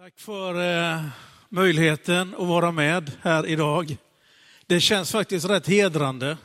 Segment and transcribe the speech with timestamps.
[0.00, 0.54] Tack för
[0.94, 1.02] eh,
[1.48, 3.96] möjligheten att vara med här idag.
[4.66, 6.36] Det känns faktiskt rätt hedrande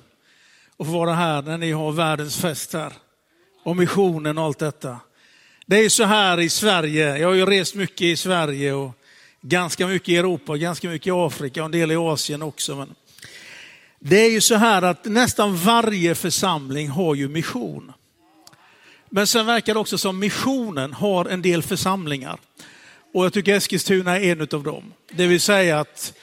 [0.78, 2.94] att få vara här när ni har världens fest här.
[3.63, 4.99] Och missionen och allt detta.
[5.65, 8.91] Det är så här i Sverige, jag har ju rest mycket i Sverige och
[9.41, 12.76] ganska mycket i Europa, ganska mycket i Afrika och en del i Asien också.
[12.76, 12.96] Men
[13.99, 17.91] det är ju så här att nästan varje församling har ju mission.
[19.09, 22.40] Men sen verkar det också som missionen har en del församlingar.
[23.16, 24.94] Och jag tycker Eskilstuna är en av dem.
[25.12, 26.14] Det vill säga att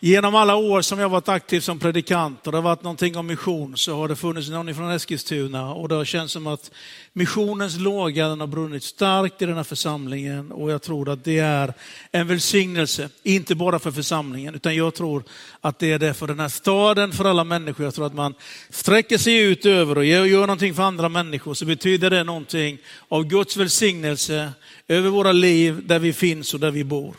[0.00, 3.26] genom alla år som jag varit aktiv som predikant och det har varit någonting om
[3.26, 6.70] mission så har det funnits någon från Eskilstuna och det har känts som att
[7.12, 11.38] missionens låga den har brunnit starkt i den här församlingen och jag tror att det
[11.38, 11.74] är
[12.12, 15.24] en välsignelse, inte bara för församlingen utan jag tror
[15.60, 17.84] att det är det för den här staden, för alla människor.
[17.84, 18.34] Jag tror att man
[18.70, 23.24] sträcker sig ut över och gör någonting för andra människor så betyder det någonting av
[23.24, 24.50] Guds välsignelse
[24.88, 27.14] över våra liv där vi finns och där vi bor.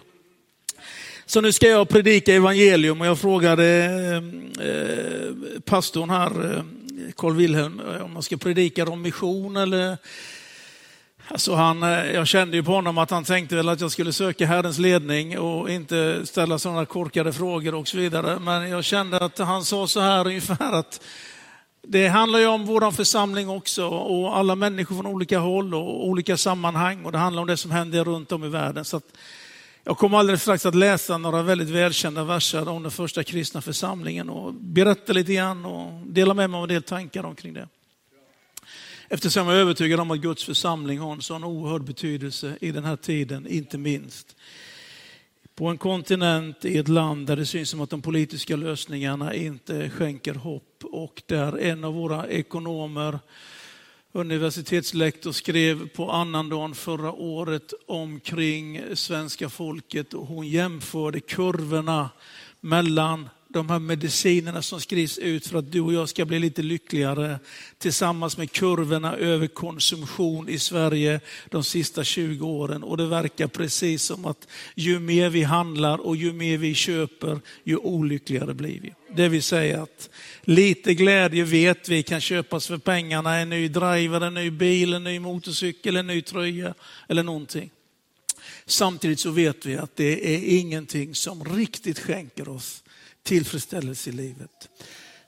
[1.30, 6.64] Så nu ska jag predika evangelium och jag frågade eh, eh pastorn här, eh,
[7.18, 9.98] Carl Wilhelm, eh, om man ska predika om mission eller
[11.28, 11.82] Alltså han,
[12.14, 15.40] jag kände ju på honom att han tänkte väl att jag skulle söka Herrens ledning
[15.40, 18.40] och inte ställa sådana korkade frågor och så vidare.
[18.40, 21.02] Men jag kände att han sa så här ungefär att
[21.88, 26.38] det handlar ju om vår församling också och alla människor från olika håll och olika
[26.38, 28.86] sammanhang och det handlar om det som händer runt om i världen.
[28.86, 29.02] Så
[29.90, 34.30] jag kommer alldeles strax att läsa några väldigt välkända verser om den första kristna församlingen
[34.30, 37.68] och berätta lite grann och dela med mig av en del tankar omkring det.
[39.08, 42.84] Eftersom jag är övertygad om att Guds församling har en sån oerhörd betydelse i den
[42.84, 44.36] här tiden, inte minst
[45.56, 49.90] på en kontinent i ett land där det syns som att de politiska lösningarna inte
[49.90, 53.20] skänker hopp och där en av våra ekonomer,
[54.12, 62.10] universitetslektor, skrev på annandagen förra året omkring svenska folket och hon jämförde kurvorna
[62.62, 66.62] mellan de här medicinerna som skrivs ut för att du och jag ska bli lite
[66.62, 67.40] lyckligare
[67.78, 72.84] tillsammans med kurvorna över konsumtion i Sverige de sista 20 åren.
[72.84, 77.40] Och det verkar precis som att ju mer vi handlar och ju mer vi köper,
[77.64, 78.94] ju olyckligare blir vi.
[79.16, 80.10] Det vill säga att
[80.42, 85.04] lite glädje vet vi kan köpas för pengarna, en ny driver, en ny bil, en
[85.04, 86.74] ny motorcykel, en ny tröja
[87.08, 87.72] eller någonting.
[88.66, 92.84] Samtidigt så vet vi att det är ingenting som riktigt skänker oss
[93.30, 94.70] tillfredsställelse i livet.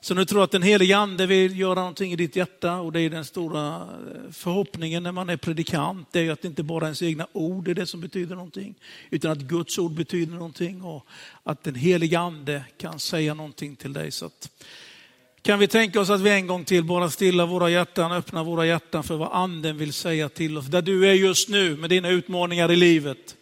[0.00, 2.92] Så nu tror jag att den helige ande vill göra någonting i ditt hjärta och
[2.92, 6.08] det är den stora eh, förhoppningen när man är predikant.
[6.10, 8.74] Det är att det inte bara är ens egna ord är det som betyder någonting,
[9.10, 11.06] utan att Guds ord betyder någonting och
[11.42, 14.10] att den helige ande kan säga någonting till dig.
[14.10, 14.50] Så att,
[15.42, 18.66] kan vi tänka oss att vi en gång till bara stilla våra hjärtan, öppna våra
[18.66, 20.66] hjärtan för vad anden vill säga till oss.
[20.66, 23.36] Där du är just nu med dina utmaningar i livet.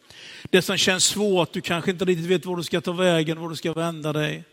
[0.51, 3.49] Det som känns svårt, du kanske inte riktigt vet var du ska ta vägen, var
[3.49, 4.45] du ska vända dig.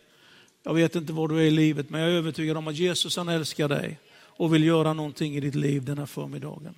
[0.67, 3.17] Jag vet inte var du är i livet, men jag är övertygad om att Jesus
[3.17, 6.75] han älskar dig och vill göra någonting i ditt liv den här förmiddagen.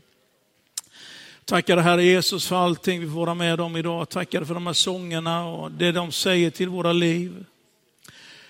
[1.46, 4.10] Tackar dig Herre Jesus för allting vi får vara med om idag.
[4.10, 7.46] Tackar dig för de här sångerna och det de säger till våra liv.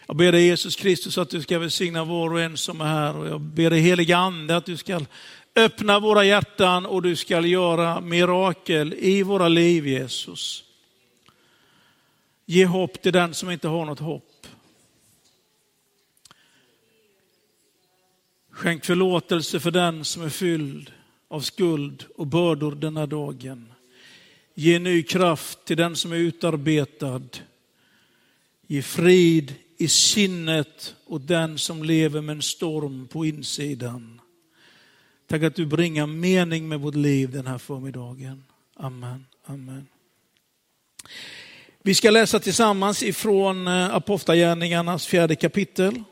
[0.07, 3.17] Jag ber dig Jesus Kristus att du ska välsigna var och en som är här
[3.17, 4.99] och jag ber dig heliga Ande att du ska
[5.55, 10.63] öppna våra hjärtan och du ska göra mirakel i våra liv Jesus.
[12.45, 14.28] Ge hopp till den som inte har något hopp.
[18.59, 20.91] Skänk förlåtelse för den som är fylld
[21.27, 23.73] av skuld och bördor denna dagen.
[24.53, 27.21] Ge ny kraft till den som är utarbetad.
[28.67, 34.21] Ge frid i sinnet åt den som lever med en storm på insidan.
[35.27, 38.43] Tack att du bringar mening med vårt liv den här förmiddagen.
[38.75, 39.25] Amen.
[39.45, 39.87] Amen.
[41.83, 46.03] Vi ska läsa tillsammans ifrån eh, Apostlagärningarnas fjärde kapitel.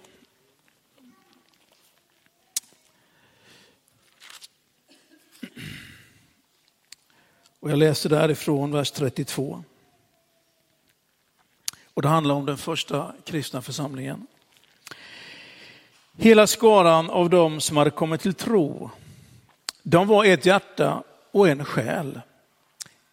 [7.67, 9.63] Och jag läser därifrån vers 32.
[11.93, 14.27] Och det handlar om den första kristna församlingen.
[16.17, 18.89] Hela skaran av dem som hade kommit till tro,
[19.83, 22.21] de var ett hjärta och en själ.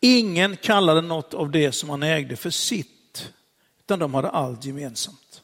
[0.00, 3.32] Ingen kallade något av det som han ägde för sitt,
[3.80, 5.42] utan de hade allt gemensamt.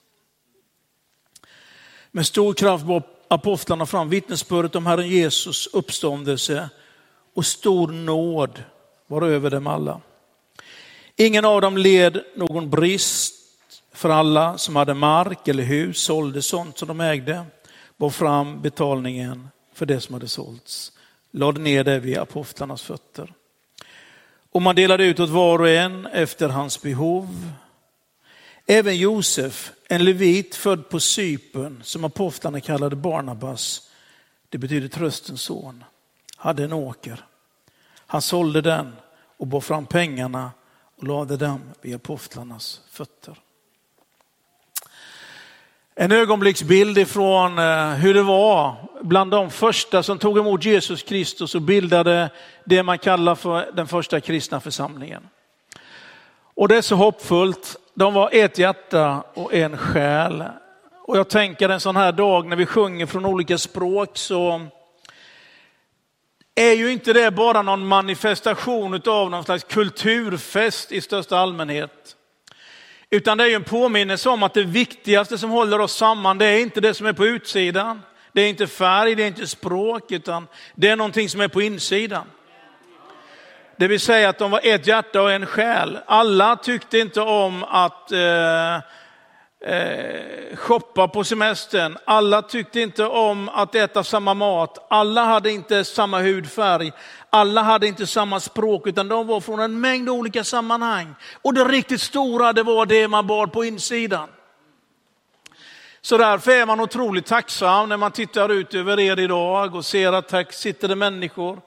[2.11, 6.71] Med stor kraft bar apostlarna fram vittnesbördet om Herren Jesus uppståndelse
[7.35, 8.65] och stor nåd
[9.11, 10.01] var över dem alla.
[11.17, 13.35] Ingen av dem led någon brist,
[13.93, 17.45] för alla som hade mark eller hus sålde sånt som de ägde,
[17.97, 20.93] bar fram betalningen för det som hade sålts,
[21.31, 23.33] lade ner det vid apostlarnas fötter.
[24.51, 27.53] Och man delade ut åt var och en efter hans behov.
[28.67, 33.91] Även Josef, en levit född på Cypern, som apostlarna kallade Barnabas,
[34.49, 35.85] det betyder tröstens son,
[36.37, 37.25] hade en åker.
[38.11, 38.97] Han sålde den
[39.39, 40.51] och bar fram pengarna
[40.97, 43.37] och lade dem vid apostlarnas fötter.
[45.95, 51.55] En ögonblicksbild ifrån eh, hur det var bland de första som tog emot Jesus Kristus
[51.55, 52.31] och bildade
[52.65, 55.29] det man kallar för den första kristna församlingen.
[56.55, 57.77] Och det är så hoppfullt.
[57.95, 60.45] De var ett hjärta och en själ.
[61.07, 64.67] Och jag tänker en sån här dag när vi sjunger från olika språk så
[66.55, 72.17] är ju inte det bara någon manifestation av någon slags kulturfest i största allmänhet.
[73.11, 76.47] Utan det är ju en påminnelse om att det viktigaste som håller oss samman, det
[76.47, 78.03] är inte det som är på utsidan.
[78.33, 81.63] Det är inte färg, det är inte språk, utan det är någonting som är på
[81.63, 82.27] insidan.
[83.77, 85.99] Det vill säga att de var ett hjärta och en själ.
[86.07, 88.79] Alla tyckte inte om att eh,
[89.61, 91.99] eh, shoppa på semestern.
[92.05, 94.87] Alla tyckte inte om att äta samma mat.
[94.91, 96.93] Alla hade inte samma hudfärg.
[97.31, 101.15] Alla hade inte samma språk utan de var från en mängd olika sammanhang.
[101.43, 104.29] Och det riktigt stora det var det man bar på insidan.
[106.03, 110.13] Så därför är man otroligt tacksam när man tittar ut över er idag och ser
[110.13, 111.61] att här sitter det människor.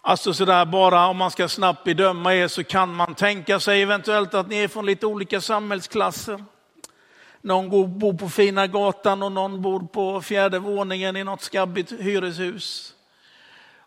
[0.00, 4.34] Alltså sådär bara om man ska snabbt bedöma er så kan man tänka sig eventuellt
[4.34, 6.44] att ni är från lite olika samhällsklasser.
[7.46, 12.94] Någon bor på fina gatan och någon bor på fjärde våningen i något skabbigt hyreshus.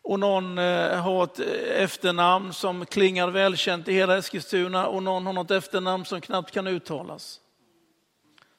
[0.02, 5.26] Och någon eh, har ett eh, efternamn som klingar välkänt i hela Eskilstuna och någon
[5.26, 7.40] har något efternamn som knappt kan uttalas.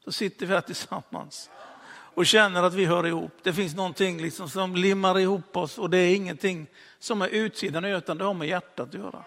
[0.05, 1.51] Så sitter vi här tillsammans
[2.15, 3.33] och känner att vi hör ihop.
[3.43, 6.67] Det finns någonting liksom som limmar ihop oss och det är ingenting
[6.99, 9.25] som är utsidan utan det har med hjärtat att göra.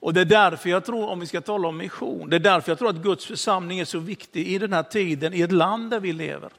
[0.00, 2.70] Och det är därför jag tror, om vi ska tala om mission, det är därför
[2.70, 5.90] jag tror att Guds församling är så viktig i den här tiden, i ett land
[5.90, 6.50] där vi lever.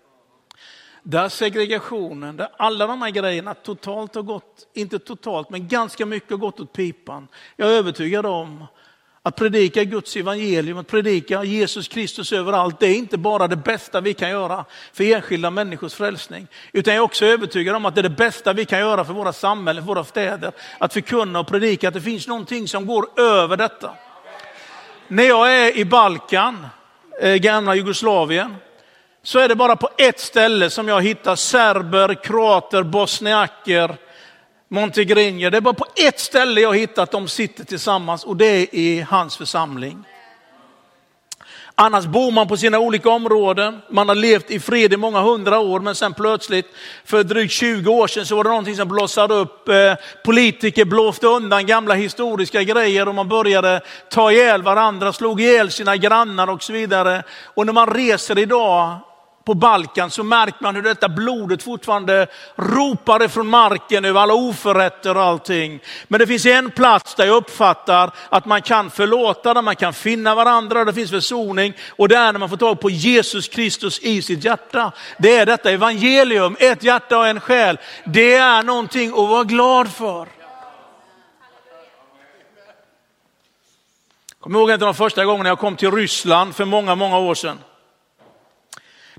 [1.04, 6.30] Där segregationen, där alla de här grejerna totalt har gått, inte totalt, men ganska mycket
[6.30, 7.28] har gått åt pipan.
[7.56, 8.66] Jag är övertygad om
[9.28, 14.02] att predika Guds evangelium, att predika Jesus Kristus överallt, det är inte bara det bästa
[14.02, 16.48] vi kan göra för enskilda människors frälsning.
[16.72, 19.14] Utan jag är också övertygad om att det är det bästa vi kan göra för
[19.14, 20.52] våra samhällen, för våra städer.
[20.78, 23.92] Att förkunna och predika att det finns någonting som går över detta.
[25.08, 26.68] När jag är i Balkan,
[27.22, 28.56] eh, gamla Jugoslavien,
[29.24, 33.96] så är det bara på ett ställe som jag hittar serber, kroater, bosniaker,
[34.70, 35.50] Montegrinje.
[35.50, 38.76] Det är bara på ett ställe jag hittat att de sitter tillsammans och det är
[38.76, 40.04] i hans församling.
[41.80, 43.82] Annars bor man på sina olika områden.
[43.90, 46.66] Man har levt i fred i många hundra år, men sen plötsligt
[47.06, 49.70] för drygt 20 år sedan så var det någonting som blossade upp.
[49.70, 49.94] Eh,
[50.26, 55.98] politiker blåste undan gamla historiska grejer och man började ta ihjäl varandra, slog ihjäl sina
[55.98, 57.24] grannar och så vidare.
[57.44, 59.00] Och när man reser idag
[59.48, 65.18] på Balkan så märker man hur detta blodet fortfarande ropar från marken över alla oförrätter
[65.18, 65.80] och allting.
[66.08, 69.94] Men det finns en plats där jag uppfattar att man kan förlåta, där man kan
[69.94, 74.00] finna varandra, det finns försoning och det är när man får tag på Jesus Kristus
[74.00, 74.92] i sitt hjärta.
[75.18, 77.80] Det är detta evangelium, ett hjärta och en själ.
[78.06, 80.28] Det är någonting att vara glad för.
[84.40, 87.36] Kom ihåg en av de första gångerna jag kom till Ryssland för många, många år
[87.36, 87.58] sedan.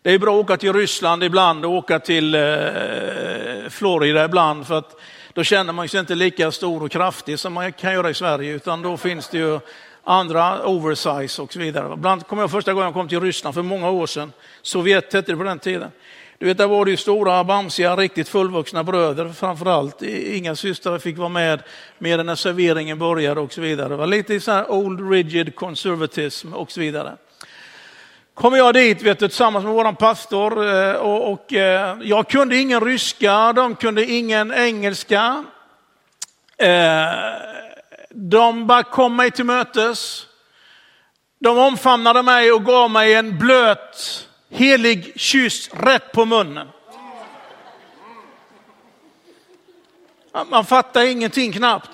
[0.03, 2.41] Det är bra att åka till Ryssland ibland och åka till eh,
[3.71, 5.01] Florida ibland för att
[5.33, 8.55] då känner man sig inte lika stor och kraftig som man kan göra i Sverige
[8.55, 9.61] utan då finns det ju
[10.05, 11.95] andra oversize och så vidare.
[11.95, 14.33] Ibland kommer jag första gången jag kom till Ryssland för många år sedan.
[14.63, 15.91] Sovjet hette det på den tiden.
[16.39, 20.03] Du vet, där var det ju stora, bamsiga, riktigt fullvuxna bröder framförallt.
[20.03, 21.63] Inga systrar fick vara med
[21.99, 23.89] mer än när serveringen började och så vidare.
[23.89, 27.17] Det var lite så här old rigid conservatism och så vidare
[28.39, 32.57] kommer jag dit vet du, tillsammans med vår pastor eh, och, och eh, jag kunde
[32.57, 35.45] ingen ryska, de kunde ingen engelska.
[36.57, 37.07] Eh,
[38.11, 40.27] de bara kom mig till mötes.
[41.39, 46.69] De omfamnade mig och gav mig en blöt, helig kyss rätt på munnen.
[50.47, 51.91] Man fattar ingenting knappt.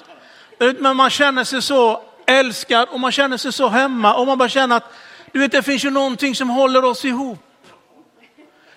[0.58, 4.48] Men man känner sig så älskad och man känner sig så hemma och man bara
[4.48, 4.92] känner att
[5.34, 7.38] du vet, det finns ju någonting som håller oss ihop.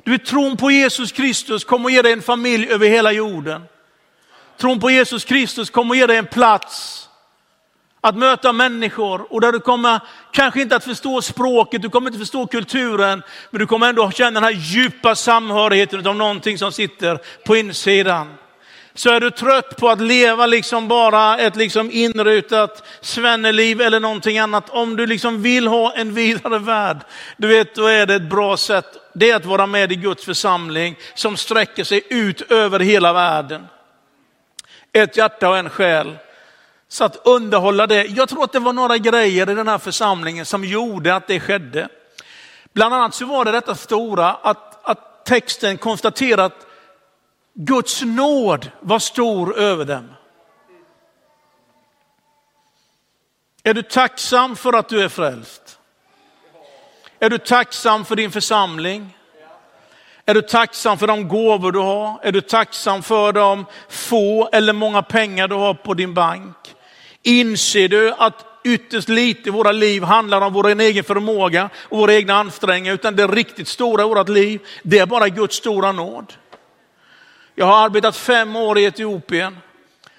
[0.03, 3.63] Du vet, tron på Jesus Kristus kommer att ge dig en familj över hela jorden.
[4.57, 7.03] Tron på Jesus Kristus kommer att ge dig en plats
[8.01, 9.99] att möta människor och där du kommer
[10.31, 14.31] kanske inte att förstå språket, du kommer inte förstå kulturen, men du kommer ändå känna
[14.31, 18.33] den här djupa samhörigheten av någonting som sitter på insidan.
[18.97, 24.39] Så är du trött på att leva liksom bara ett liksom inrutat svenneliv eller någonting
[24.39, 24.69] annat.
[24.69, 26.97] Om du liksom vill ha en vidare värld,
[27.37, 28.85] du vet, då är det ett bra sätt.
[29.13, 33.67] Det är att vara med i Guds församling som sträcker sig ut över hela världen.
[34.93, 36.17] Ett hjärta och en själ.
[36.89, 38.05] Så att underhålla det.
[38.05, 41.39] Jag tror att det var några grejer i den här församlingen som gjorde att det
[41.39, 41.87] skedde.
[42.73, 46.66] Bland annat så var det detta stora att, att texten konstaterar att
[47.59, 50.07] Guds nåd var stor över dem.
[53.63, 55.79] Är du tacksam för att du är frälst?
[57.19, 59.17] Är du tacksam för din församling?
[60.25, 62.19] Är du tacksam för de gåvor du har?
[62.23, 66.75] Är du tacksam för de få eller många pengar du har på din bank?
[67.23, 72.13] Inser du att ytterst lite i våra liv handlar om vår egen förmåga och våra
[72.13, 76.33] egna ansträngningar, utan det riktigt stora i vårt liv, det är bara Guds stora nåd.
[77.59, 79.57] Jag har arbetat fem år i Etiopien.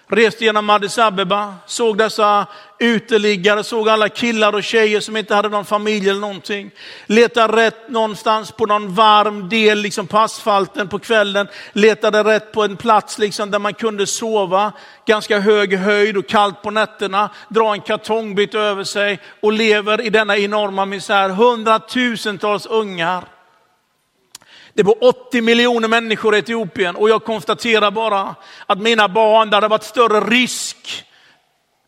[0.09, 2.47] rest genom Addis Abeba, såg dessa
[2.79, 6.71] uteliggare, såg alla killar och tjejer som inte hade någon familj eller någonting.
[7.07, 11.49] Letade rätt någonstans på någon varm del liksom på asfalten på kvällen.
[11.73, 14.73] Letade rätt på en plats liksom där man kunde sova,
[15.07, 17.31] ganska hög höjd och kallt på nätterna.
[17.49, 21.29] Dra en kartongbit över sig och lever i denna enorma misär.
[21.29, 23.25] Hundratusentals ungar
[24.75, 28.35] det bor 80 miljoner människor i Etiopien och jag konstaterar bara
[28.67, 31.05] att mina barn, där det hade varit större risk,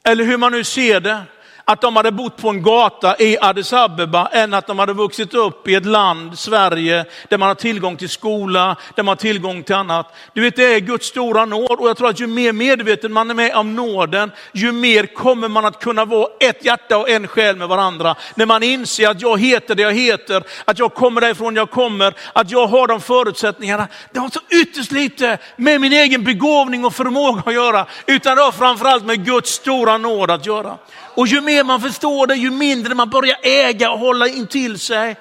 [0.05, 1.23] eller hur man nu ser det,
[1.65, 5.35] att de hade bott på en gata i Addis Abeba än att de hade vuxit
[5.35, 9.63] upp i ett land, Sverige, där man har tillgång till skola, där man har tillgång
[9.63, 10.15] till annat.
[10.33, 13.31] Du vet, det är Guds stora nåd och jag tror att ju mer medveten man
[13.31, 17.29] är med om nåden, ju mer kommer man att kunna vara ett hjärta och en
[17.29, 18.15] själ med varandra.
[18.35, 22.15] När man inser att jag heter det jag heter, att jag kommer därifrån jag kommer,
[22.33, 23.89] att jag har de förutsättningarna.
[24.13, 28.43] Det har så ytterst lite med min egen begåvning och förmåga att göra, utan det
[28.43, 30.79] har framförallt med Guds stora nåd att göra.
[31.21, 34.79] Och ju mer man förstår det, ju mindre man börjar äga och hålla in till
[34.79, 35.17] sig,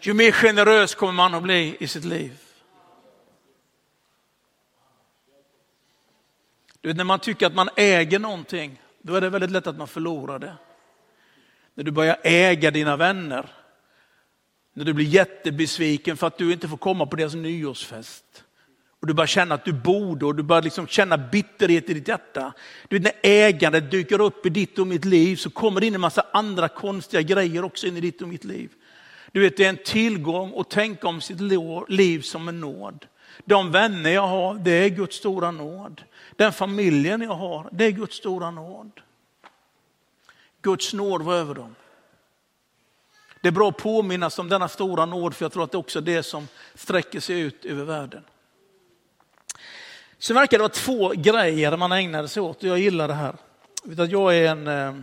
[0.00, 2.38] ju mer generös kommer man att bli i sitt liv.
[6.80, 9.78] Du vet, när man tycker att man äger någonting, då är det väldigt lätt att
[9.78, 10.56] man förlorar det.
[11.74, 13.48] När du börjar äga dina vänner,
[14.72, 18.44] när du blir jättebesviken för att du inte får komma på deras nyårsfest.
[19.00, 22.08] Och du börjar känna att du borde och du börjar liksom känna bitterhet i ditt
[22.08, 22.52] hjärta.
[22.88, 25.94] Du vet, när ägandet dyker upp i ditt och mitt liv så kommer det in
[25.94, 28.70] en massa andra konstiga grejer också in i ditt och mitt liv.
[29.32, 31.40] Du vet, det är en tillgång att tänka om sitt
[31.88, 33.06] liv som en nåd.
[33.44, 36.02] De vänner jag har, det är Guds stora nåd.
[36.36, 39.00] Den familjen jag har, det är Guds stora nåd.
[40.62, 41.74] Guds nåd var över dem.
[43.40, 45.98] Det är bra att påminnas om denna stora nåd, för jag tror att det också
[45.98, 48.24] är det som sträcker sig ut över världen.
[50.18, 53.36] Sen verkar det vara två grejer man ägnade sig åt och jag gillar det här.
[54.10, 54.94] Jag är en, eh,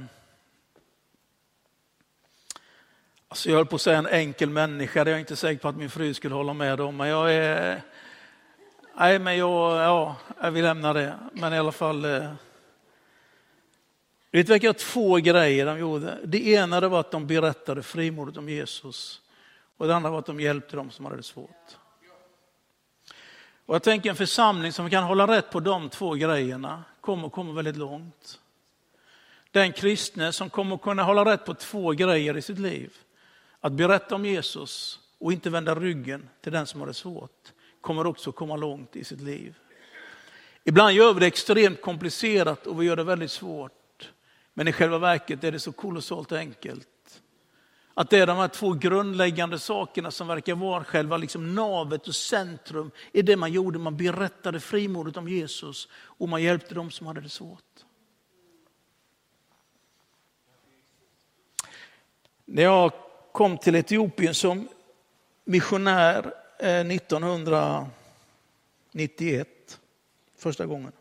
[3.28, 5.68] alltså jag höll på att säga en enkel människa, det är jag inte säker på
[5.68, 7.82] att min fru skulle hålla med om, men jag är,
[8.98, 12.06] nej men jag, ja, jag vill lämna det, men i alla fall.
[12.06, 12.32] Eh,
[14.32, 16.18] det verkar två grejer de gjorde.
[16.24, 19.22] Det ena det var att de berättade frimodigt om Jesus
[19.78, 21.78] och det andra var att de hjälpte dem som hade det svårt.
[23.66, 27.54] Och jag tänker en församling som kan hålla rätt på de två grejerna kommer komma
[27.54, 28.40] väldigt långt.
[29.52, 32.94] Den kristne som kommer kunna hålla rätt på två grejer i sitt liv,
[33.60, 38.08] att berätta om Jesus och inte vända ryggen till den som har det svårt, kommer
[38.08, 39.56] också komma långt i sitt liv.
[40.64, 44.12] Ibland gör vi det extremt komplicerat och vi gör det väldigt svårt.
[44.54, 46.88] Men i själva verket är det så kolossalt enkelt.
[47.98, 52.16] Att det är de här två grundläggande sakerna som verkar vara själva liksom navet och
[52.16, 53.80] centrum i det man gjorde.
[53.80, 57.86] Man berättade frimodigt om Jesus och man hjälpte dem som hade det svårt.
[62.46, 62.92] När jag
[63.32, 64.68] kom till Etiopien som
[65.44, 69.80] missionär eh, 1991,
[70.38, 70.92] första gången.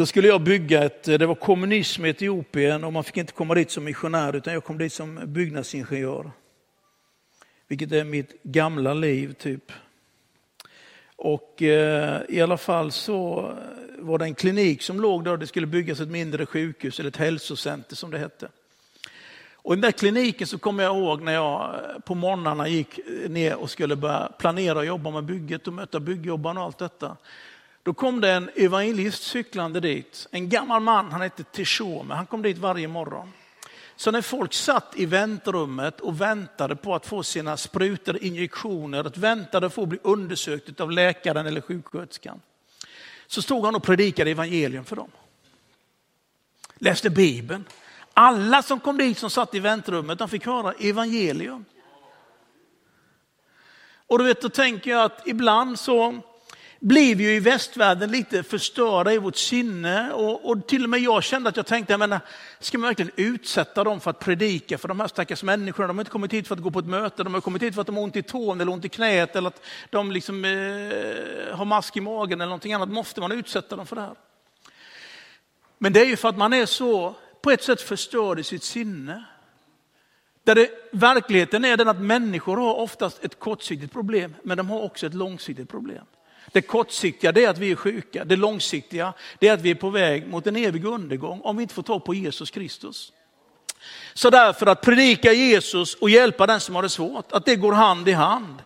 [0.00, 3.32] Då skulle jag bygga ett, eh, det var kommunism i Etiopien och man fick inte
[3.32, 6.30] komma dit som missionär utan jag kom dit som byggnadsingenjör.
[7.68, 9.72] Vilket är mitt gamla liv typ.
[11.16, 15.38] Och eh, i alla fall så eh, var det en klinik som låg där och
[15.38, 18.48] det skulle byggas ett mindre sjukhus eller ett hälsocenter som det hette.
[19.54, 23.00] Och i den där kliniken så kommer jag ihåg när jag eh, på morgnarna gick
[23.28, 27.16] ner och skulle börja planera och jobba med bygget och möta byggjobbarna och allt detta.
[27.82, 32.42] Då kom det en evangelist cyklande dit, en gammal man, han hette Teshome, han kom
[32.42, 33.32] dit varje morgon.
[33.96, 39.16] Så när folk satt i väntrummet och väntade på att få sina sprutor, injektioner, att
[39.16, 42.40] väntade på att bli undersökt av läkaren eller sjuksköterskan,
[43.26, 45.10] så stod han och predikade evangelium för dem.
[46.74, 47.64] Läste Bibeln.
[48.14, 51.64] Alla som kom dit som satt i väntrummet, de fick höra evangelium.
[54.06, 56.20] Och du vet, då tänker jag att ibland så
[56.80, 60.12] blir vi ju i västvärlden lite förstörda i vårt sinne.
[60.12, 62.20] Och, och, till och med jag kände att jag tänkte, jag menar,
[62.58, 65.86] ska man verkligen utsätta dem för att predika för de här stackars människorna?
[65.86, 67.74] De har inte kommit hit för att gå på ett möte, de har kommit hit
[67.74, 70.44] för att de har ont i tån eller ont i knät eller att de liksom,
[70.44, 72.88] eh, har mask i magen eller någonting annat.
[72.88, 74.14] Måste man utsätta dem för det här?
[75.78, 78.62] Men det är ju för att man är så, på ett sätt förstörd i sitt
[78.62, 79.24] sinne.
[80.44, 84.82] Där det, verkligheten är den att människor har oftast ett kortsiktigt problem, men de har
[84.82, 86.04] också ett långsiktigt problem.
[86.52, 89.74] Det kortsiktiga det är att vi är sjuka, det långsiktiga det är att vi är
[89.74, 93.12] på väg mot en evig undergång om vi inte får tag på Jesus Kristus.
[94.14, 97.72] Så därför att predika Jesus och hjälpa den som har det svårt, att det går
[97.72, 98.62] hand i hand.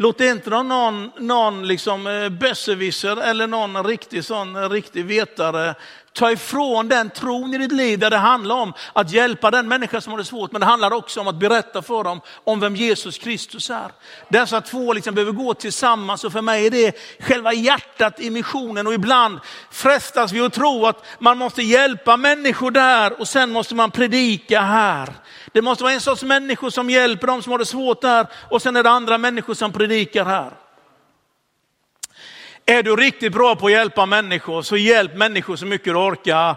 [0.00, 5.74] Låt inte någon, någon liksom eh, besserwisser eller någon riktig, sån, eh, riktig vetare
[6.12, 10.00] ta ifrån den tron i ditt liv där det handlar om att hjälpa den människa
[10.00, 12.76] som har det svårt, men det handlar också om att berätta för dem om vem
[12.76, 13.92] Jesus Kristus är.
[14.28, 18.86] Dessa två liksom behöver gå tillsammans och för mig är det själva hjärtat i missionen
[18.86, 19.38] och ibland
[19.70, 24.60] frestas vi att tro att man måste hjälpa människor där och sen måste man predika
[24.60, 25.08] här.
[25.52, 28.62] Det måste vara en sorts människor som hjälper dem som har det svårt där och
[28.62, 30.52] sen är det andra människor som predikar här.
[32.66, 36.56] Är du riktigt bra på att hjälpa människor så hjälp människor så mycket du orkar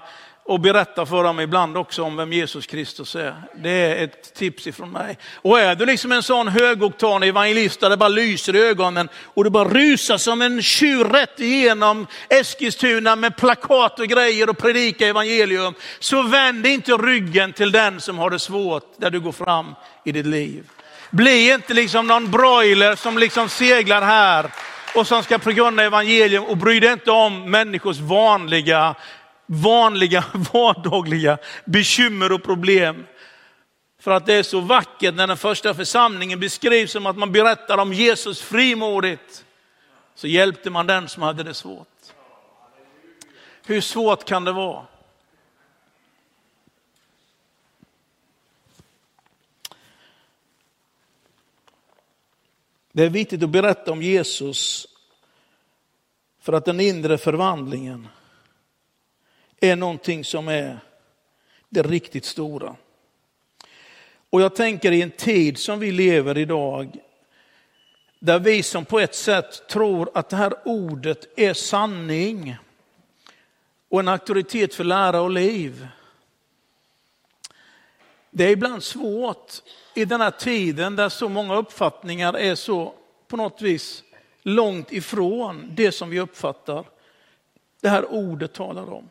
[0.52, 3.36] och berätta för dem ibland också om vem Jesus Kristus är.
[3.56, 5.18] Det är ett tips ifrån mig.
[5.36, 9.44] Och är du liksom en sån högoktan evangelist där det bara lyser i ögonen och
[9.44, 15.08] du bara rusar som en tjur rätt igenom Eskilstuna med plakat och grejer och predika
[15.08, 19.76] evangelium, så vänd inte ryggen till den som har det svårt där du går fram
[20.06, 20.64] i ditt liv.
[21.10, 24.52] Bli inte liksom någon broiler som liksom seglar här
[24.96, 28.96] och som ska förkunna evangelium och bry dig inte om människors vanliga,
[29.52, 33.06] vanliga, vardagliga bekymmer och problem.
[34.00, 37.78] För att det är så vackert när den första församlingen beskrivs som att man berättar
[37.78, 39.46] om Jesus frimodigt.
[40.16, 41.88] Så hjälpte man den som hade det svårt.
[43.66, 44.86] Hur svårt kan det vara?
[52.92, 54.88] Det är viktigt att berätta om Jesus
[56.42, 58.08] för att den inre förvandlingen
[59.64, 60.80] är någonting som är
[61.70, 62.76] det riktigt stora.
[64.30, 66.98] Och jag tänker i en tid som vi lever idag,
[68.20, 72.58] där vi som på ett sätt tror att det här ordet är sanning
[73.90, 75.88] och en auktoritet för lära och liv.
[78.30, 79.54] Det är ibland svårt
[79.96, 82.94] i den här tiden där så många uppfattningar är så
[83.28, 84.04] på något vis
[84.42, 86.86] långt ifrån det som vi uppfattar
[87.82, 89.10] det här ordet talar om.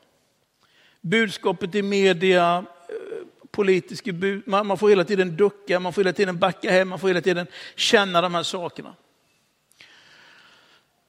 [1.01, 6.39] Budskapet i media, eh, politiska bud, man får hela tiden ducka, man får hela tiden
[6.39, 8.95] backa hem, man får hela tiden känna de här sakerna.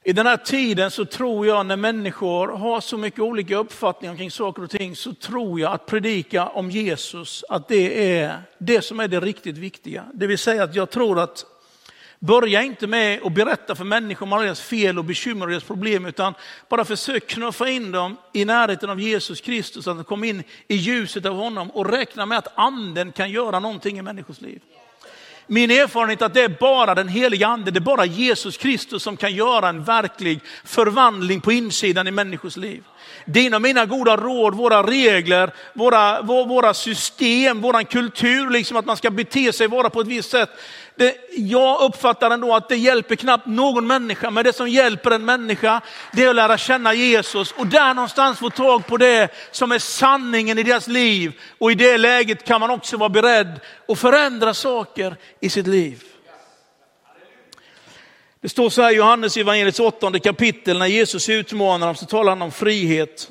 [0.04, 4.30] I den här tiden så tror jag när människor har så mycket olika uppfattningar kring
[4.30, 9.00] saker och ting så tror jag att predika om Jesus, att det är det som
[9.00, 10.04] är det riktigt viktiga.
[10.14, 11.44] Det vill säga att jag tror att
[12.26, 15.64] börja inte med att berätta för människor om alla deras fel och bekymmer och deras
[15.64, 16.34] problem, utan
[16.68, 20.76] bara försök knuffa in dem i närheten av Jesus Kristus, att de kommer in i
[20.76, 24.60] ljuset av honom och räkna med att anden kan göra någonting i människors liv
[25.46, 29.02] min erfarenhet är att det är bara den heliga ande, det är bara Jesus Kristus
[29.02, 32.84] som kan göra en verklig förvandling på insidan i människors liv.
[33.24, 38.96] Dina och mina goda råd, våra regler, våra, våra system, våran kultur, liksom att man
[38.96, 40.50] ska bete sig, vara på ett visst sätt.
[40.96, 45.24] Det, jag uppfattar ändå att det hjälper knappt någon människa, men det som hjälper en
[45.24, 45.80] människa,
[46.12, 49.78] det är att lära känna Jesus och där någonstans få tag på det som är
[49.78, 51.32] sanningen i deras liv.
[51.58, 56.11] Och i det läget kan man också vara beredd att förändra saker i sitt liv.
[58.42, 62.32] Det står så här i Johannes evangeliets åttonde kapitel när Jesus utmanar dem så talar
[62.32, 63.28] han om frihet.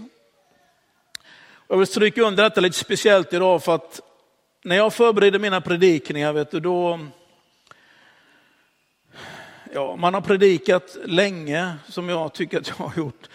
[1.67, 4.01] Jag vill stryka under detta lite speciellt idag för att
[4.63, 6.99] när jag förbereder mina predikningar, vet du, då,
[9.73, 13.29] ja, man har predikat länge som jag tycker att jag har gjort.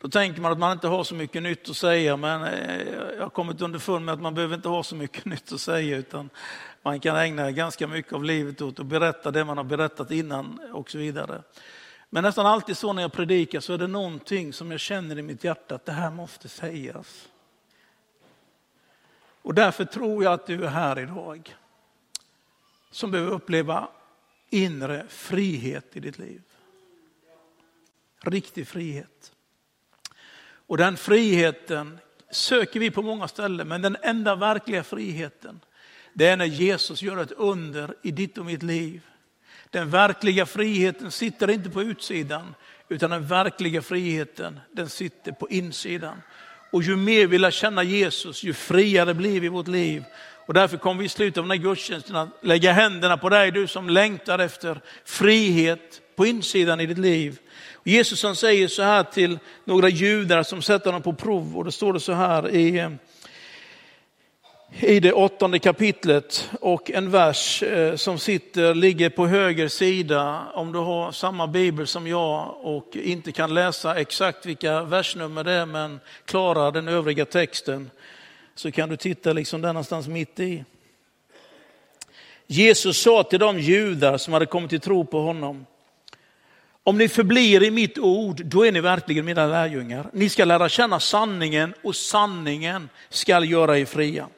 [0.00, 2.82] Då tänker man att man inte har så mycket nytt att säga, men eh,
[3.16, 5.96] jag har kommit underfund med att man behöver inte ha så mycket nytt att säga,
[5.96, 6.30] utan
[6.82, 10.60] man kan ägna ganska mycket av livet åt att berätta det man har berättat innan
[10.72, 11.42] och så vidare.
[12.10, 15.22] Men nästan alltid så när jag predikar så är det någonting som jag känner i
[15.22, 17.28] mitt hjärta att det här måste sägas.
[19.42, 21.56] Och därför tror jag att du är här idag
[22.90, 23.88] som behöver uppleva
[24.50, 26.42] inre frihet i ditt liv.
[28.20, 29.32] Riktig frihet.
[30.66, 31.98] Och den friheten
[32.30, 35.60] söker vi på många ställen, men den enda verkliga friheten,
[36.12, 39.00] det är när Jesus gör ett under i ditt och mitt liv.
[39.70, 42.54] Den verkliga friheten sitter inte på utsidan,
[42.88, 46.22] utan den verkliga friheten den sitter på insidan.
[46.70, 50.04] Och ju mer vi lär känna Jesus, ju friare blir vi i vårt liv.
[50.46, 53.50] Och därför kommer vi i slutet av den här gudstjänsten att lägga händerna på dig,
[53.50, 57.38] du som längtar efter frihet på insidan i ditt liv.
[57.74, 61.64] Och Jesus han säger så här till några judar som sätter honom på prov och
[61.64, 62.90] det står det så här i eh,
[64.80, 70.72] i det åttonde kapitlet och en vers eh, som sitter, ligger på höger sida om
[70.72, 75.66] du har samma bibel som jag och inte kan läsa exakt vilka versnummer det är
[75.66, 77.90] men klarar den övriga texten
[78.54, 80.64] så kan du titta liksom där någonstans mitt i.
[82.46, 85.66] Jesus sa till de judar som hade kommit till tro på honom,
[86.84, 90.10] om ni förblir i mitt ord, då är ni verkligen mina lärjungar.
[90.12, 94.28] Ni ska lära känna sanningen och sanningen ska göra er fria.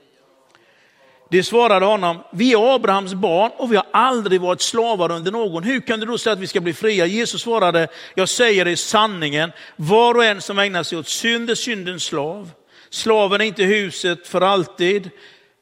[1.34, 5.62] De svarade honom, vi är Abrahams barn och vi har aldrig varit slavar under någon.
[5.62, 7.06] Hur kan du då säga att vi ska bli fria?
[7.06, 11.54] Jesus svarade, jag säger det sanningen, var och en som ägnar sig åt synd är
[11.54, 12.50] syndens slav.
[12.90, 15.10] Slaven är inte huset för alltid,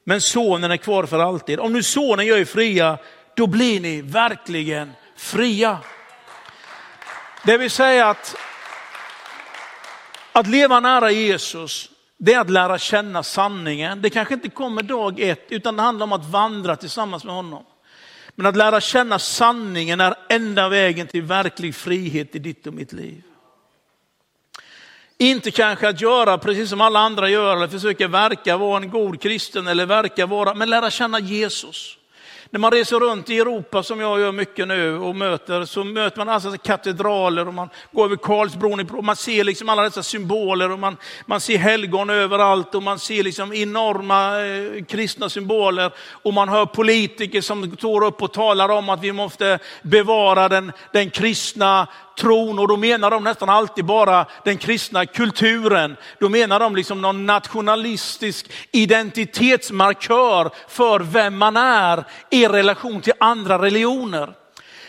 [0.04, 1.60] men sonen är kvar för alltid.
[1.60, 2.98] Om nu sonen gör er fria,
[3.36, 5.78] då blir ni verkligen fria.
[7.44, 8.36] Det vill säga att,
[10.32, 11.91] att leva nära Jesus,
[12.24, 14.02] det är att lära känna sanningen.
[14.02, 17.64] Det kanske inte kommer dag ett, utan det handlar om att vandra tillsammans med honom.
[18.34, 22.92] Men att lära känna sanningen är enda vägen till verklig frihet i ditt och mitt
[22.92, 23.22] liv.
[25.18, 29.20] Inte kanske att göra precis som alla andra gör, eller försöka verka vara en god
[29.22, 31.98] kristen, eller verka vara, men lära känna Jesus.
[32.52, 36.18] När man reser runt i Europa som jag gör mycket nu och möter, så möter
[36.18, 40.70] man alltså katedraler och man går över Karlsbron och man ser liksom alla dessa symboler
[40.70, 46.34] och man, man ser helgon överallt och man ser liksom enorma eh, kristna symboler och
[46.34, 51.10] man hör politiker som står upp och talar om att vi måste bevara den, den
[51.10, 51.88] kristna
[52.18, 55.96] tron och då menar de nästan alltid bara den kristna kulturen.
[56.18, 63.58] Då menar de liksom någon nationalistisk identitetsmarkör för vem man är i relation till andra
[63.58, 64.41] religioner.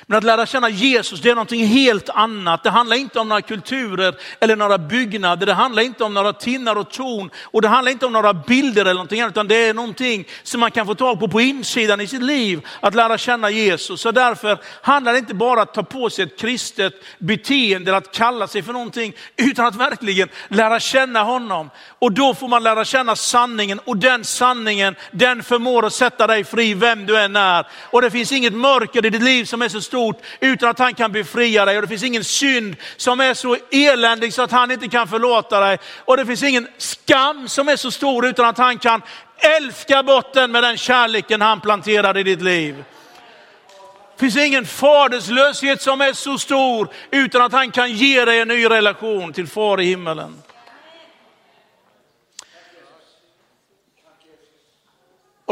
[0.08, 2.64] Men att lära känna Jesus, det är någonting helt annat.
[2.64, 5.46] Det handlar inte om några kulturer eller några byggnader.
[5.46, 7.30] Det handlar inte om några tinnar och torn.
[7.44, 9.34] Och det handlar inte om några bilder eller någonting annat.
[9.34, 12.68] Utan det är någonting som man kan få tag på på insidan i sitt liv.
[12.80, 14.02] Att lära känna Jesus.
[14.02, 18.12] Så därför handlar det inte bara om att ta på sig ett kristet beteende, att
[18.12, 19.14] kalla sig för någonting.
[19.38, 21.70] Utan att verkligen lära känna honom.
[22.04, 23.80] Och då får man lära känna sanningen.
[23.86, 27.68] Och den sanningen, den förmår att sätta dig fri vem du än är.
[27.92, 30.94] Och det finns inget mörker i ditt liv som är så stort utan att han
[30.94, 31.76] kan befria dig.
[31.76, 35.60] Och det finns ingen synd som är så eländig så att han inte kan förlåta
[35.60, 35.78] dig.
[36.06, 39.02] Och det finns ingen skam som är så stor utan att han kan
[39.58, 42.84] älska bort den med den kärleken han planterade i ditt liv.
[44.16, 48.48] Det finns ingen faderslöshet som är så stor utan att han kan ge dig en
[48.48, 50.42] ny relation till far i himmelen.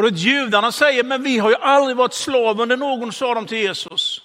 [0.01, 3.45] Och då judarna säger, men vi har ju aldrig varit slav under någon, sa de
[3.45, 4.21] till Jesus.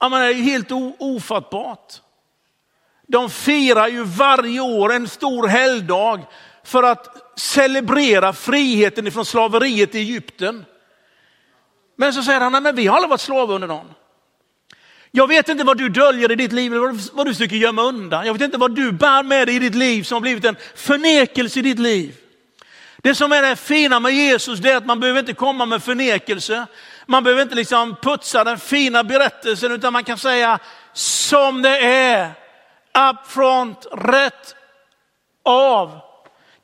[0.00, 1.94] Ja, men det är helt ofattbart.
[3.06, 6.26] De firar ju varje år en stor helgdag
[6.64, 10.64] för att celebrera friheten ifrån slaveriet i Egypten.
[11.96, 13.94] Men så säger han, nej men vi har aldrig varit slavar under någon.
[15.10, 16.72] Jag vet inte vad du döljer i ditt liv,
[17.12, 18.26] vad du försöker gömma undan.
[18.26, 20.56] Jag vet inte vad du bär med dig i ditt liv som har blivit en
[20.74, 22.16] förnekelse i ditt liv.
[23.02, 25.82] Det som är det fina med Jesus det är att man behöver inte komma med
[25.82, 26.66] förnekelse.
[27.06, 30.58] Man behöver inte liksom putsa den fina berättelsen utan man kan säga
[30.92, 32.26] som det är.
[33.10, 34.54] Up front, rätt
[35.44, 36.00] av.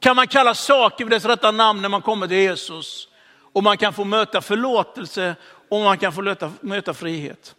[0.00, 3.08] Kan man kalla saker vid dess rätta namn när man kommer till Jesus.
[3.52, 5.34] Och man kan få möta förlåtelse
[5.68, 7.54] och man kan få möta, möta frihet.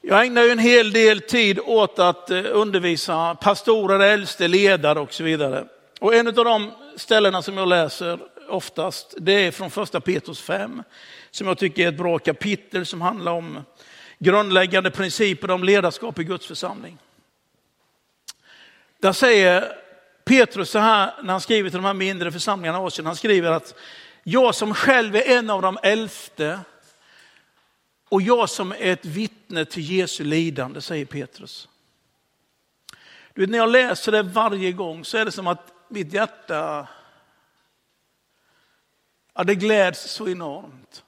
[0.00, 5.14] Jag ägnar ju en hel del tid åt att eh, undervisa pastorer, äldste, ledare och
[5.14, 5.64] så vidare.
[6.00, 10.82] Och en av de ställena som jag läser oftast, det är från första Petrus 5,
[11.30, 13.64] som jag tycker är ett bra kapitel som handlar om
[14.18, 16.98] grundläggande principer om ledarskap i Guds församling.
[19.00, 19.78] Där säger
[20.24, 23.50] Petrus så här när han skriver till de här mindre församlingarna i Asien, han skriver
[23.50, 23.74] att
[24.22, 26.60] jag som själv är en av de äldste
[28.08, 31.68] och jag som är ett vittne till Jesu lidande, säger Petrus.
[33.34, 36.88] Du vet, när jag läser det varje gång så är det som att mitt hjärta
[39.34, 41.04] Ja, det gläds så enormt.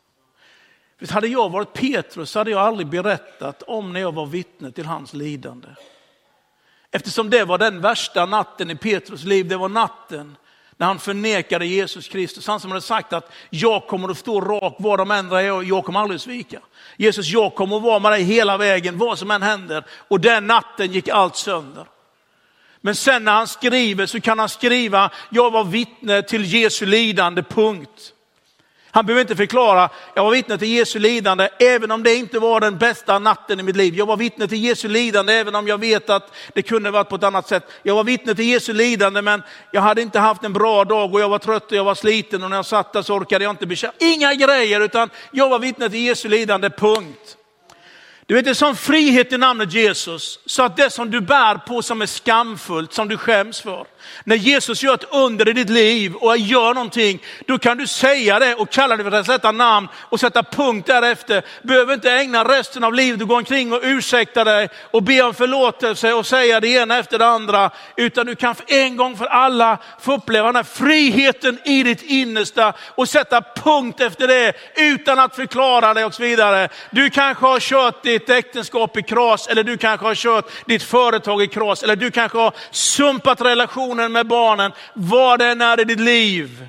[0.99, 4.73] För hade jag varit Petrus så hade jag aldrig berättat om när jag var vittne
[4.73, 5.68] till hans lidande.
[6.90, 10.37] Eftersom det var den värsta natten i Petrus liv, det var natten
[10.77, 12.47] när han förnekade Jesus Kristus.
[12.47, 15.64] Han som hade sagt att jag kommer att stå rak var de än är och
[15.64, 16.61] jag kommer aldrig svika.
[16.97, 19.85] Jesus, jag kommer att vara med dig hela vägen, vad som än händer.
[20.09, 21.87] Och den natten gick allt sönder.
[22.87, 27.42] Men sen när han skriver så kan han skriva, jag var vittne till Jesu lidande,
[27.42, 28.12] punkt.
[28.90, 32.61] Han behöver inte förklara, jag var vittne till Jesu lidande även om det inte var
[32.61, 33.94] den bästa natten i mitt liv.
[33.94, 37.16] Jag var vittne till Jesu lidande även om jag vet att det kunde varit på
[37.16, 37.64] ett annat sätt.
[37.83, 41.20] Jag var vittne till Jesu lidande men jag hade inte haft en bra dag och
[41.20, 43.53] jag var trött och jag var sliten och när jag satt där så orkade jag
[43.53, 43.97] inte bekämpa.
[44.01, 47.37] Inga grejer utan jag var vittne till Jesu lidande, punkt.
[48.27, 51.83] Du vet, en sån frihet i namnet Jesus, så att det som du bär på
[51.83, 53.87] som är skamfullt, som du skäms för,
[54.25, 58.38] när Jesus gör ett under i ditt liv och gör någonting, då kan du säga
[58.38, 61.43] det och kalla det för att sätta namn och sätta punkt därefter.
[61.62, 65.35] Behöver inte ägna resten av livet att gå omkring och ursäkta dig och be om
[65.35, 69.27] förlåtelse och säga det ena efter det andra, utan du kan för en gång för
[69.27, 75.19] alla få uppleva den här friheten i ditt innersta och sätta punkt efter det utan
[75.19, 76.69] att förklara det och så vidare.
[76.90, 81.43] Du kanske har kört ditt äktenskap i kras eller du kanske har kört ditt företag
[81.43, 85.81] i kras eller du kanske har sumpat relationer relationen med barnen, vad det än är
[85.81, 86.69] i ditt liv.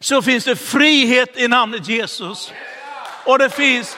[0.00, 2.52] Så finns det frihet i namnet Jesus.
[3.24, 3.96] Och det finns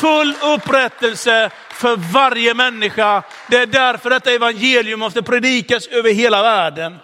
[0.00, 3.22] full upprättelse för varje människa.
[3.48, 6.98] Det är därför detta evangelium måste predikas över hela världen.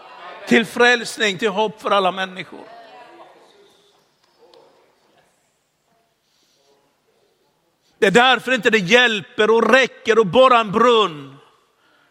[0.49, 2.65] Till frälsning, till hopp för alla människor.
[7.99, 11.37] Det är därför inte det hjälper och räcker att borra en brunn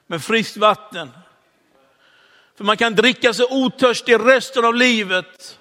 [0.08, 1.12] med friskt vatten.
[2.56, 5.60] För man kan dricka sig otörstig resten av livet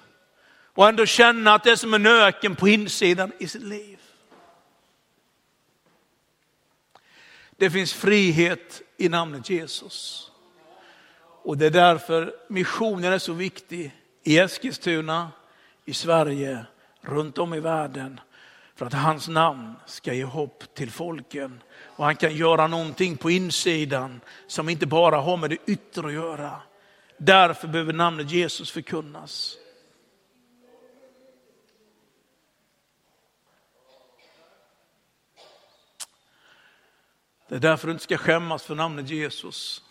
[0.73, 3.99] och ändå känna att det är som en öken på insidan i sitt liv.
[7.57, 10.31] Det finns frihet i namnet Jesus.
[11.43, 13.91] Och det är därför missionen är så viktig
[14.23, 15.31] i Eskilstuna,
[15.85, 16.65] i Sverige,
[17.01, 18.19] runt om i världen.
[18.75, 21.61] För att hans namn ska ge hopp till folken.
[21.83, 26.13] Och han kan göra någonting på insidan som inte bara har med det yttre att
[26.13, 26.61] göra.
[27.17, 29.57] Därför behöver namnet Jesus förkunnas.
[37.47, 39.81] Det är därför du inte ska skämmas för namnet Jesus.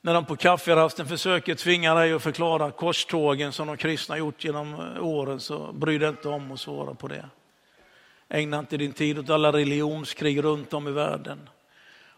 [0.00, 4.74] När de på kafferasten försöker tvinga dig att förklara korstågen som de kristna gjort genom
[4.74, 7.28] eh, åren så bry dig inte om att svara på det.
[8.28, 11.48] Ägna inte din tid åt alla religionskrig runt om i världen.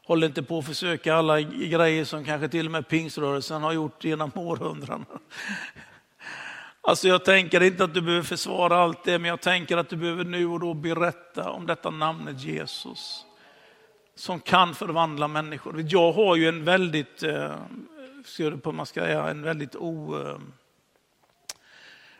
[0.06, 4.04] Håll inte på att försöka alla grejer som kanske till och med pingströrelsen har gjort
[4.04, 5.06] genom århundraden.
[6.80, 9.96] Alltså jag tänker inte att du behöver försvara allt det, men jag tänker att du
[9.96, 13.26] behöver nu och då berätta om detta namnet Jesus.
[14.14, 15.84] Som kan förvandla människor.
[15.88, 17.56] Jag har ju en väldigt, eh,
[18.62, 20.38] på man ska säga, en väldigt o, eh,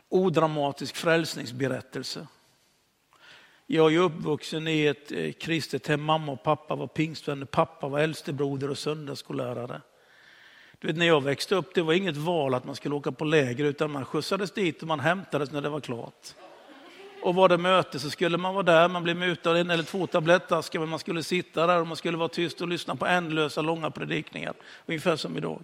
[0.09, 2.27] odramatisk frälsningsberättelse.
[3.67, 6.03] Jag är uppvuxen i ett eh, kristet hem.
[6.03, 7.47] Mamma och pappa var pingstvänner.
[7.47, 9.81] Pappa var äldstebroder och söndagsskollärare.
[10.79, 13.25] Du vet, när jag växte upp det var inget val att man skulle åka på
[13.25, 16.35] läger utan man skjutsades dit och man hämtades när det var klart.
[17.23, 20.07] Och var det möte så skulle man vara där, man blev mutad en eller två
[20.07, 23.63] tablettaskar men man skulle sitta där och man skulle vara tyst och lyssna på ändlösa
[23.63, 24.55] långa predikningar.
[24.87, 25.63] Ungefär som idag.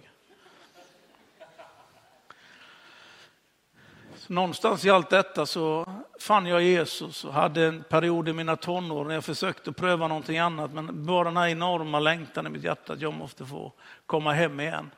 [4.31, 9.05] någonstans i allt detta så fann jag Jesus och hade en period i mina tonår
[9.05, 10.73] när jag försökte pröva någonting annat.
[10.73, 13.73] Men bara den här enorma längtan i mitt hjärta att jag måste få
[14.05, 14.91] komma hem igen.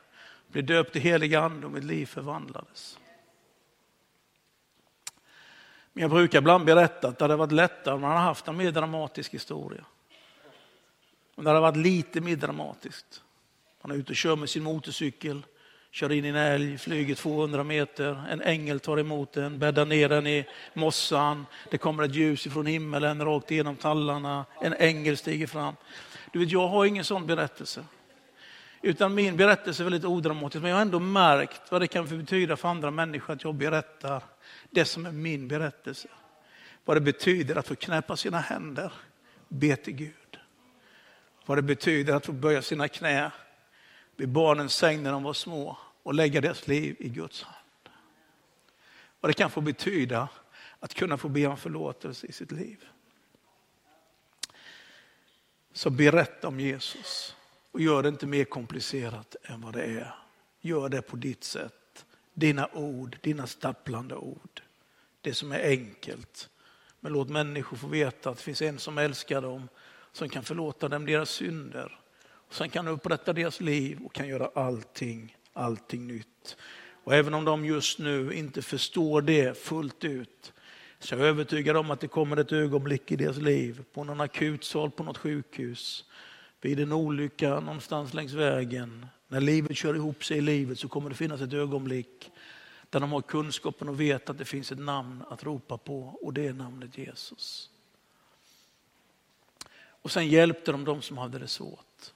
[0.48, 2.98] Bli döpt i helig ande och mitt liv förvandlades.
[5.92, 8.56] Men jag brukar ibland berätta att det hade varit lättare om man hade haft en
[8.56, 9.84] mer dramatisk historia.
[11.34, 13.22] Om det hade varit lite mer dramatiskt.
[13.82, 15.42] Man är ute och kör med sin motorcykel
[15.94, 20.08] kör in i en älg, flyger 200 meter, en ängel tar emot den, bäddar ner
[20.08, 25.46] den i mossan, det kommer ett ljus ifrån himmelen rakt igenom tallarna, en ängel stiger
[25.46, 25.74] fram.
[26.32, 27.84] Du vet, jag har ingen sån berättelse.
[28.82, 32.56] Utan min berättelse är väldigt odramatisk, men jag har ändå märkt vad det kan betyda
[32.56, 34.22] för andra människor att jag berättar
[34.70, 36.08] det som är min berättelse.
[36.84, 38.92] Vad det betyder att få knäppa sina händer,
[39.48, 40.38] be till Gud.
[41.46, 43.30] Vad det betyder att få böja sina knä
[44.16, 47.88] vid barnens säng när de var små och lägga deras liv i Guds hand.
[49.20, 50.28] Vad det kan få betyda
[50.80, 52.84] att kunna få be om förlåtelse i sitt liv.
[55.72, 57.36] Så berätta om Jesus
[57.70, 60.14] och gör det inte mer komplicerat än vad det är.
[60.60, 62.04] Gör det på ditt sätt.
[62.34, 64.62] dina ord, dina stapplande ord.
[65.20, 66.48] Det som är enkelt.
[67.00, 69.68] Men låt människor få veta att det finns en som älskar dem,
[70.12, 72.00] som kan förlåta dem deras synder,
[72.50, 76.56] Sen kan upprätta deras liv och kan göra allting, allting nytt.
[77.04, 80.52] Och även om de just nu inte förstår det fullt ut,
[80.98, 84.20] så jag är övertygad om att det kommer ett ögonblick i deras liv, på någon
[84.20, 86.04] akutsal på något sjukhus,
[86.60, 91.10] vid en olycka någonstans längs vägen, när livet kör ihop sig i livet så kommer
[91.10, 92.30] det finnas ett ögonblick
[92.90, 96.32] där de har kunskapen och vet att det finns ett namn att ropa på och
[96.32, 97.70] det är namnet Jesus.
[99.76, 102.13] Och sen hjälpte de de som hade det svårt.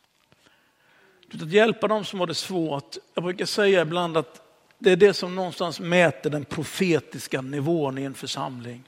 [1.34, 4.42] Att hjälpa dem som har det svårt, jag brukar säga ibland att
[4.78, 8.84] det är det som någonstans mäter den profetiska nivån i en församling.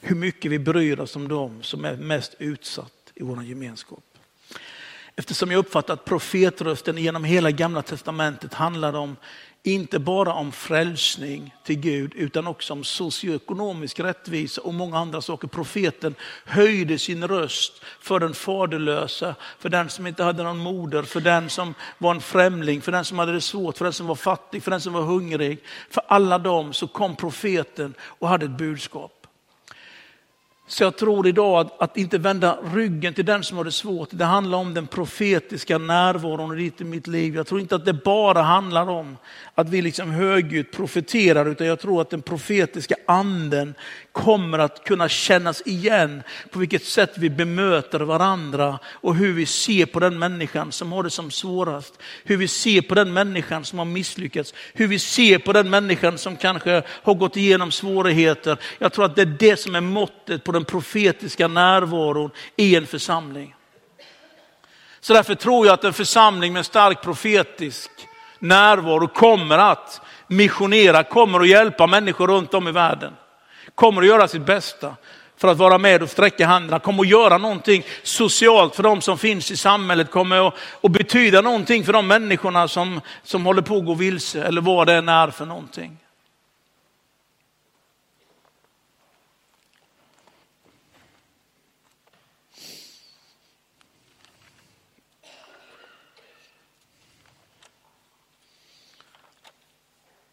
[0.00, 4.04] Hur mycket vi bryr oss om dem som är mest utsatt i vår gemenskap.
[5.16, 9.16] Eftersom jag uppfattar att profetrösten genom hela gamla testamentet handlar om
[9.62, 15.48] inte bara om frälsning till Gud utan också om socioekonomisk rättvisa och många andra saker.
[15.48, 21.20] Profeten höjde sin röst för den faderlösa, för den som inte hade någon moder, för
[21.20, 24.14] den som var en främling, för den som hade det svårt, för den som var
[24.14, 25.58] fattig, för den som var hungrig.
[25.90, 29.19] För alla dem så kom profeten och hade ett budskap.
[30.70, 34.08] Så jag tror idag att, att, inte vända ryggen till den som har det svårt.
[34.10, 37.34] Det handlar om den profetiska närvaron i mitt liv.
[37.34, 39.16] Jag tror inte att det bara handlar om
[39.54, 43.74] att vi liksom högljutt profeterar, utan jag tror att den profetiska anden
[44.12, 49.86] kommer att kunna kännas igen på vilket sätt vi bemöter varandra och hur vi ser
[49.86, 51.94] på den människan som har det som svårast.
[52.24, 54.54] Hur vi ser på den människan som har misslyckats.
[54.74, 58.58] Hur vi ser på den människan som kanske har gått igenom svårigheter.
[58.78, 62.86] Jag tror att det är det som är måttet på den profetiska närvaron i en
[62.86, 63.54] församling.
[65.00, 67.90] Så därför tror jag att en församling med stark profetisk
[68.38, 73.12] närvaro kommer att missionera, kommer att hjälpa människor runt om i världen.
[73.80, 74.96] Kommer att göra sitt bästa
[75.36, 79.18] för att vara med och sträcka händerna, kommer att göra någonting socialt för de som
[79.18, 83.76] finns i samhället, kommer att, att betyda någonting för de människorna som, som håller på
[83.76, 85.96] att gå vilse eller vad det än är för någonting.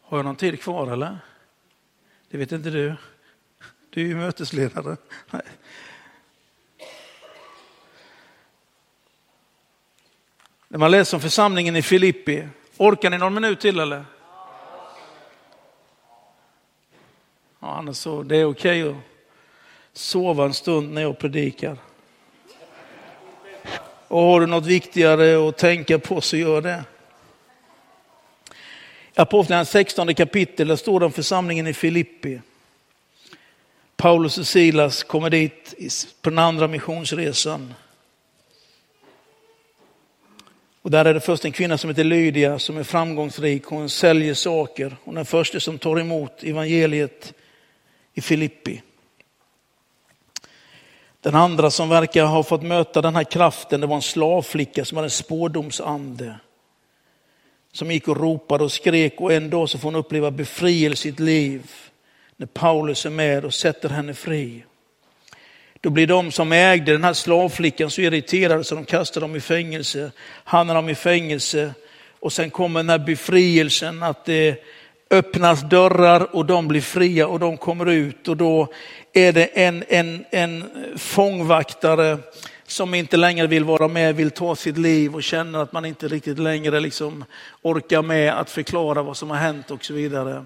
[0.02, 1.18] Har jag någon tid kvar eller?
[2.30, 2.94] Det vet inte du.
[3.98, 4.96] Du är ju mötesledare.
[5.30, 5.42] Nej.
[10.68, 14.04] När man läser om församlingen i Filippi, orkar ni någon minut till eller?
[17.60, 18.96] Ja, annars så, det är okej att
[19.92, 21.76] sova en stund när jag predikar.
[24.08, 26.84] Och har du något viktigare att tänka på så gör det.
[29.14, 32.40] Apostlagärningarnas 16 kapitel, där står det om församlingen i Filippi.
[33.98, 35.74] Paulus och Silas kommer dit
[36.22, 37.74] på den andra missionsresan.
[40.82, 43.64] Och där är det först en kvinna som heter Lydia som är framgångsrik.
[43.64, 44.96] Hon säljer saker.
[45.04, 47.34] Hon är den första som tar emot evangeliet
[48.14, 48.82] i Filippi.
[51.20, 54.96] Den andra som verkar ha fått möta den här kraften, det var en slavflicka som
[54.96, 56.38] hade en spårdomsande
[57.72, 61.10] som gick och ropade och skrek och en dag så får hon uppleva befrielse i
[61.10, 61.70] sitt liv
[62.40, 64.64] när Paulus är med och sätter henne fri.
[65.80, 69.40] Då blir de som ägde den här slavflickan så irriterade så de kastar dem i
[69.40, 70.10] fängelse,
[70.44, 71.74] hamnar dem i fängelse
[72.20, 74.64] och sen kommer den här befrielsen att det
[75.10, 78.72] öppnas dörrar och de blir fria och de kommer ut och då
[79.12, 80.64] är det en, en, en
[80.96, 82.18] fångvaktare
[82.66, 86.08] som inte längre vill vara med, vill ta sitt liv och känner att man inte
[86.08, 87.24] riktigt längre liksom
[87.62, 90.44] orkar med att förklara vad som har hänt och så vidare.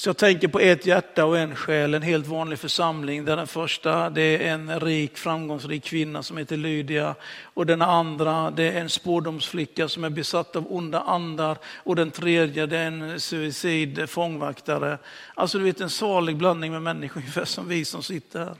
[0.00, 3.46] Så jag tänker på ett hjärta och en själ, en helt vanlig församling där den
[3.46, 8.80] första det är en rik framgångsrik kvinna som heter Lydia och den andra det är
[8.80, 14.10] en spårdomsflicka som är besatt av onda andar och den tredje det är en suicid
[14.10, 14.98] fångvaktare.
[15.34, 18.56] Alltså du vet en salig blandning med människor ungefär som vi som sitter här.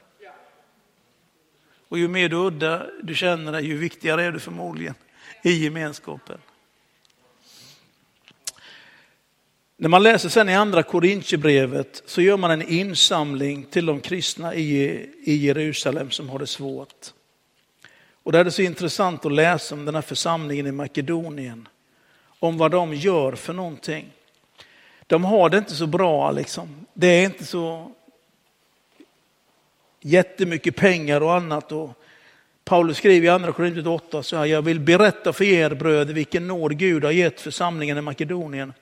[1.89, 4.95] Och ju mer du udda du känner dig, ju viktigare är du förmodligen
[5.43, 6.39] i gemenskapen.
[9.83, 14.55] När man läser sen i andra Korintierbrevet så gör man en insamling till de kristna
[14.55, 17.13] i, i Jerusalem som har det svårt.
[18.23, 21.69] Och där är det så intressant att läsa om den här församlingen i Makedonien.
[22.39, 24.07] Om vad de gör för någonting.
[25.07, 26.87] De har det inte så bra liksom.
[26.95, 27.93] Det är inte så
[30.01, 31.73] jättemycket pengar och annat.
[31.73, 31.91] Och
[32.65, 36.47] Paulus skriver i andra Korinthierbrevet 8 så här, jag vill berätta för er bröder vilken
[36.47, 38.73] nåd Gud har gett församlingen i Makedonien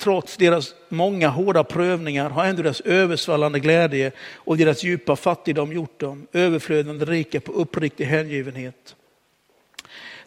[0.00, 6.00] trots deras många hårda prövningar har ändå deras översvallande glädje och deras djupa fattigdom gjort
[6.00, 8.96] dem överflödande rika på uppriktig hängivenhet.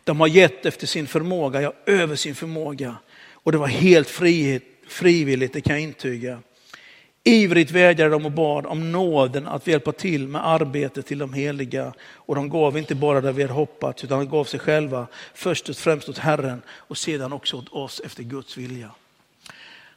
[0.03, 2.95] De har gett efter sin förmåga, ja över sin förmåga.
[3.31, 6.39] Och det var helt frihet, frivilligt, det kan jag intyga.
[7.23, 11.93] Ivrigt vädjade de och bad om nåden att hjälpa till med arbetet till de heliga.
[12.01, 15.69] Och de gav inte bara det vi hade hoppats, utan de gav sig själva först
[15.69, 18.91] och främst åt Herren och sedan också åt oss efter Guds vilja.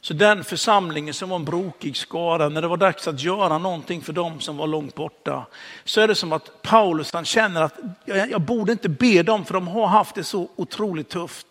[0.07, 4.01] Så den församlingen som var en brokig skara, när det var dags att göra någonting
[4.01, 5.45] för dem som var långt borta,
[5.83, 9.45] så är det som att Paulus han känner att jag, jag borde inte be dem
[9.45, 11.47] för de har haft det så otroligt tufft.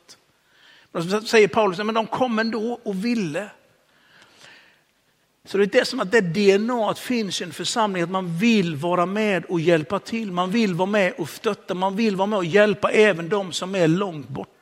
[0.93, 3.49] Men så säger Paulus, men de kom ändå och ville.
[5.45, 8.77] Så det är det som att det DNA finns i en församling, att man vill
[8.77, 10.33] vara med och hjälpa till.
[10.33, 13.75] Man vill vara med och stötta, man vill vara med och hjälpa även de som
[13.75, 14.56] är långt borta.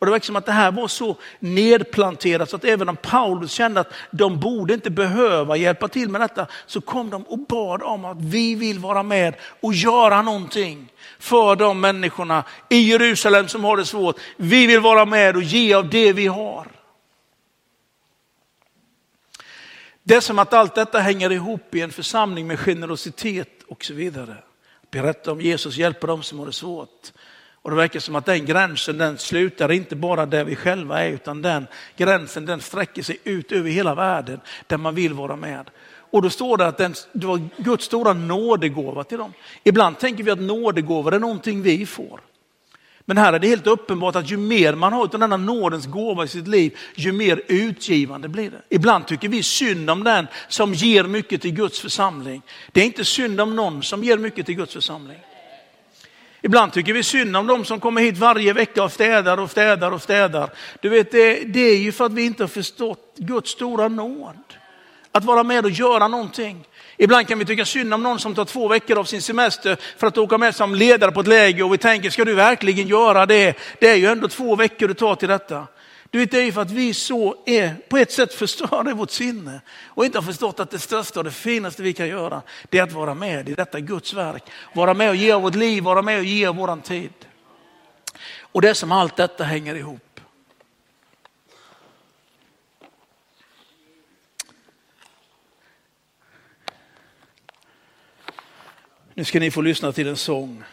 [0.00, 2.96] Och det verkar som liksom att det här var så nedplanterat så att även om
[2.96, 7.38] Paulus kände att de borde inte behöva hjälpa till med detta, så kom de och
[7.38, 13.48] bad om att vi vill vara med och göra någonting för de människorna i Jerusalem
[13.48, 14.20] som har det svårt.
[14.36, 16.66] Vi vill vara med och ge av det vi har.
[20.02, 23.94] Det är som att allt detta hänger ihop i en församling med generositet och så
[23.94, 24.36] vidare.
[24.90, 27.12] Berätta om Jesus hjälper dem som har det svårt.
[27.62, 31.10] Och det verkar som att den gränsen den slutar inte bara där vi själva är
[31.10, 35.70] utan den gränsen den sträcker sig ut över hela världen där man vill vara med.
[36.10, 39.32] Och då står det att den, det var Guds stora nådegåva till dem.
[39.64, 42.20] Ibland tänker vi att nådegåvor är någonting vi får.
[43.04, 46.24] Men här är det helt uppenbart att ju mer man har av denna nådens gåva
[46.24, 48.62] i sitt liv, ju mer utgivande blir det.
[48.68, 52.42] Ibland tycker vi synd om den som ger mycket till Guds församling.
[52.72, 55.18] Det är inte synd om någon som ger mycket till Guds församling.
[56.42, 59.90] Ibland tycker vi synd om de som kommer hit varje vecka och städar och städar
[59.90, 60.50] och städar.
[60.80, 64.36] Du vet, det, det är ju för att vi inte har förstått Guds stora nåd.
[65.12, 66.66] Att vara med och göra någonting.
[66.96, 70.06] Ibland kan vi tycka synd om någon som tar två veckor av sin semester för
[70.06, 73.26] att åka med som ledare på ett läger och vi tänker, ska du verkligen göra
[73.26, 73.56] det?
[73.78, 75.66] Det är ju ändå två veckor du tar till detta.
[76.10, 78.94] Du vet, det är ju för att vi så är på ett sätt förstörda i
[78.94, 82.42] vårt sinne och inte har förstått att det största och det finaste vi kan göra,
[82.68, 84.42] det är att vara med i detta Guds verk.
[84.74, 87.12] Vara med och ge av vårt liv, vara med och ge av våran tid.
[88.40, 90.20] Och det är som allt detta hänger ihop.
[99.14, 100.64] Nu ska ni få lyssna till en sång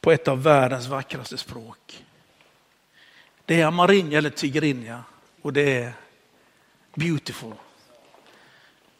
[0.00, 2.04] på ett av världens vackraste språk.
[3.46, 5.04] Det är amarinja eller tigrinja
[5.42, 5.92] och det är
[6.94, 7.54] beautiful.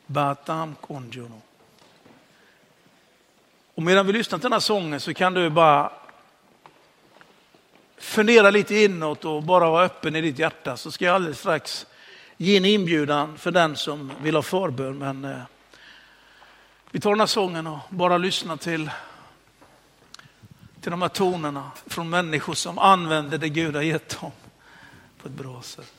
[0.06, 1.40] Batam konjono.
[3.74, 5.92] Och medan vi lyssnar till den här sången så kan du bara
[7.98, 11.86] fundera lite inåt och bara vara öppen i ditt hjärta så ska jag alldeles strax
[12.36, 14.98] ge en inbjudan för den som vill ha förbön.
[14.98, 15.40] Men eh,
[16.90, 18.90] vi tar den här sången och bara lyssnar till,
[20.84, 24.30] till de här tonerna från människor som använder det Gud har gett dem
[25.22, 25.92] på ett bra sätt.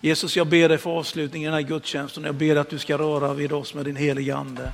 [0.00, 2.24] Jesus, jag ber dig för avslutningen i den här gudstjänsten.
[2.24, 4.72] Jag ber att du ska röra vid oss med din heliga ande.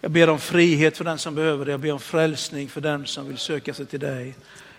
[0.00, 1.70] Jag ber om frihet för den som behöver det.
[1.70, 4.34] Jag ber om frälsning för den som vill söka sig till dig.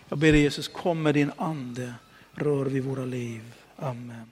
[0.09, 1.93] Jag ber dig Jesus, kom med din ande,
[2.33, 3.41] rör vid våra liv.
[3.77, 4.31] Amen.